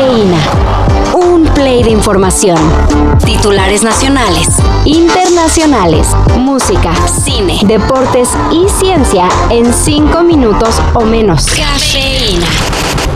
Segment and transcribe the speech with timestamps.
[0.00, 0.38] Cafeína.
[1.12, 2.56] Un play de información.
[3.22, 4.48] Titulares nacionales,
[4.86, 6.08] internacionales,
[6.38, 11.44] música, cine, deportes y ciencia en cinco minutos o menos.
[11.44, 12.46] Cafeína.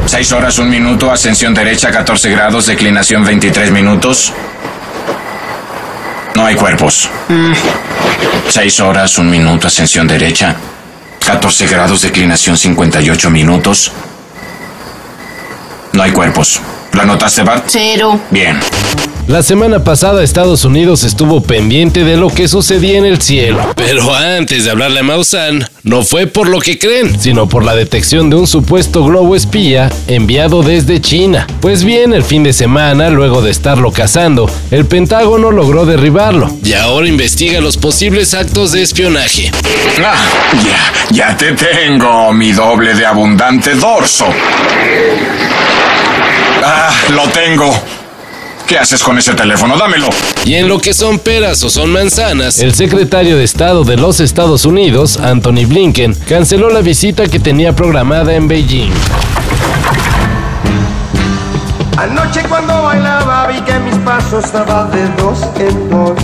[0.05, 4.35] 6 horas, 1 minuto, ascensión derecha, 14 grados, declinación 23 minutos.
[6.35, 7.09] No hay cuerpos.
[8.51, 10.55] 6 horas, 1 minuto, ascensión derecha,
[11.25, 13.91] 14 grados, declinación 58 minutos.
[15.95, 16.60] No hay cuerpos.
[16.95, 17.65] ¿Lo anotaste, Bart?
[17.66, 18.21] Cero.
[18.30, 18.59] Bien.
[19.27, 23.73] La semana pasada Estados Unidos estuvo pendiente de lo que sucedía en el cielo.
[23.74, 27.74] Pero antes de hablarle a Maussan, no fue por lo que creen, sino por la
[27.74, 31.46] detección de un supuesto globo espía enviado desde China.
[31.62, 36.54] Pues bien, el fin de semana, luego de estarlo cazando, el Pentágono logró derribarlo.
[36.62, 39.51] Y ahora investiga los posibles actos de espionaje.
[40.04, 40.16] Ah,
[40.62, 44.27] ya, ya te tengo, mi doble de abundante dorso.
[46.62, 47.74] Ah, lo tengo.
[48.66, 49.76] ¿Qué haces con ese teléfono?
[49.76, 50.09] Dámelo.
[50.46, 54.21] Y en lo que son peras o son manzanas, el secretario de Estado de los
[54.21, 58.90] Estados Unidos, Anthony Blinken, canceló la visita que tenía programada en Beijing.
[61.98, 66.19] Anoche cuando bailaba vi que mis pasos estaban de dos en dos.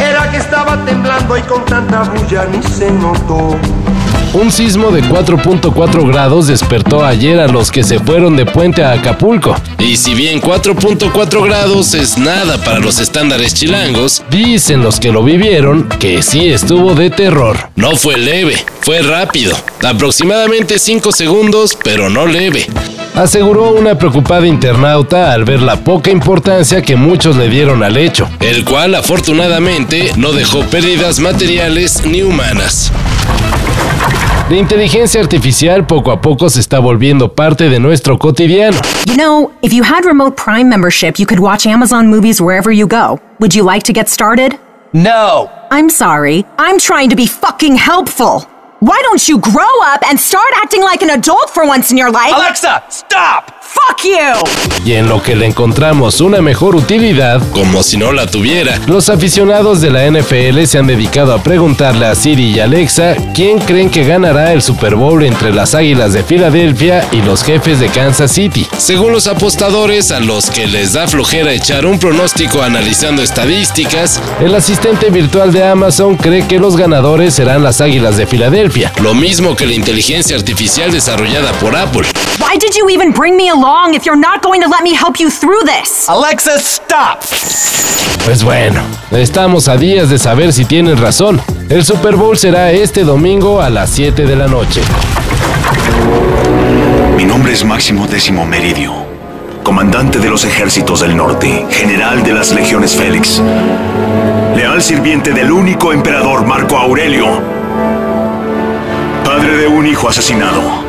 [0.00, 3.56] Era que estaba temblando y con tanta bulla ni se notó.
[4.32, 8.92] Un sismo de 4.4 grados despertó ayer a los que se fueron de puente a
[8.92, 9.54] Acapulco.
[9.78, 15.22] Y si bien 4.4 grados es nada para los estándares chilangos, dicen los que lo
[15.22, 17.70] vivieron que sí estuvo de terror.
[17.76, 19.56] No fue leve, fue rápido.
[19.82, 22.66] Aproximadamente 5 segundos, pero no leve.
[23.14, 28.28] Aseguró una preocupada internauta al ver la poca importancia que muchos le dieron al hecho,
[28.40, 32.92] el cual afortunadamente no dejó pérdidas materiales ni humanas.
[34.48, 38.78] La inteligencia artificial poco a poco se está volviendo parte de nuestro cotidiano.
[39.06, 42.86] You know, if you had remote Prime membership, you could watch Amazon movies wherever you
[42.86, 43.18] go.
[43.40, 44.56] Would you like to get started?
[44.92, 45.50] No.
[45.72, 46.44] I'm sorry.
[46.58, 48.42] I'm trying to be fucking helpful.
[48.78, 52.12] Why don't you grow up and start acting like an adult for once in your
[52.12, 52.32] life?
[52.36, 53.55] Alexa, stop!
[53.68, 54.84] Fuck you!
[54.84, 59.08] Y en lo que le encontramos una mejor utilidad, como si no la tuviera, los
[59.08, 63.90] aficionados de la NFL se han dedicado a preguntarle a Siri y Alexa quién creen
[63.90, 68.30] que ganará el Super Bowl entre las Águilas de Filadelfia y los jefes de Kansas
[68.30, 68.66] City.
[68.78, 74.54] Según los apostadores, a los que les da flojera echar un pronóstico analizando estadísticas, el
[74.54, 79.56] asistente virtual de Amazon cree que los ganadores serán las Águilas de Filadelfia, lo mismo
[79.56, 82.06] que la inteligencia artificial desarrollada por Apple.
[82.38, 85.18] Why did you even bring me along if you're not going to let me help
[85.18, 86.08] you through this?
[86.08, 87.20] Alexa, stop!
[88.24, 91.40] Pues bueno, estamos a días de saber si tienen razón.
[91.68, 94.82] El Super Bowl será este domingo a las 7 de la noche.
[97.16, 98.92] Mi nombre es Máximo Décimo Meridio,
[99.62, 103.40] comandante de los ejércitos del norte, general de las legiones Félix,
[104.54, 107.26] leal sirviente del único emperador Marco Aurelio,
[109.24, 110.85] padre de un hijo asesinado,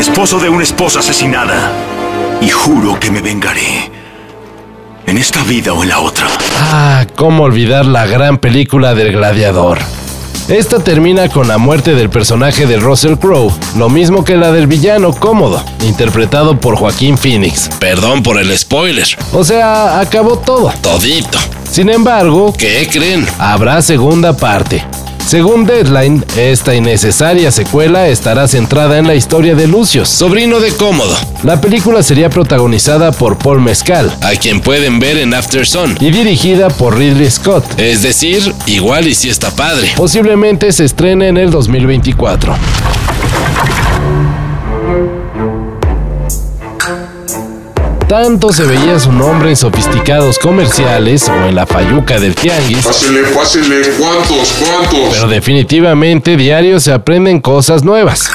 [0.00, 1.70] esposo de una esposa asesinada,
[2.40, 3.90] y juro que me vengaré,
[5.06, 6.26] en esta vida o en la otra.
[6.58, 9.78] Ah, cómo olvidar la gran película del gladiador.
[10.48, 14.66] Esta termina con la muerte del personaje de Russell Crowe, lo mismo que la del
[14.66, 17.68] villano Cómodo, interpretado por Joaquín Phoenix.
[17.78, 19.06] Perdón por el spoiler.
[19.32, 20.72] O sea, acabó todo.
[20.80, 21.38] Todito.
[21.70, 23.26] Sin embargo, ¿qué creen?
[23.38, 24.82] Habrá segunda parte.
[25.30, 31.16] Según Deadline, esta innecesaria secuela estará centrada en la historia de Lucius, sobrino de Cómodo.
[31.44, 36.10] La película sería protagonizada por Paul Mescal, a quien pueden ver en After Sun, y
[36.10, 37.64] dirigida por Ridley Scott.
[37.78, 39.92] Es decir, igual y si está padre.
[39.96, 42.56] Posiblemente se estrene en el 2024.
[48.10, 52.84] Tanto se veía su nombre en sofisticados comerciales o en la fayuca del tianguis.
[52.84, 55.10] Pásele, pásele, ¿cuántos, cuántos?
[55.12, 58.28] Pero definitivamente diario se aprenden cosas nuevas.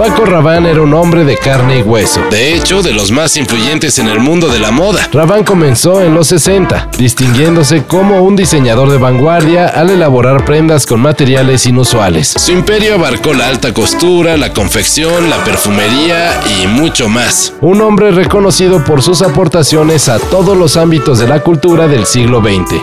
[0.00, 2.22] Paco Rabanne era un hombre de carne y hueso.
[2.30, 5.06] De hecho, de los más influyentes en el mundo de la moda.
[5.12, 11.00] Rabanne comenzó en los 60, distinguiéndose como un diseñador de vanguardia al elaborar prendas con
[11.00, 12.28] materiales inusuales.
[12.38, 17.52] Su imperio abarcó la alta costura, la confección, la perfumería y mucho más.
[17.60, 22.40] Un hombre reconocido por sus aportaciones a todos los ámbitos de la cultura del siglo
[22.40, 22.80] XX.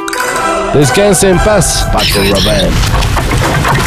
[0.76, 3.87] Descanse en paz, Paco Rabanne.